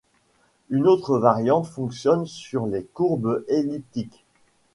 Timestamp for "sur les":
2.25-2.83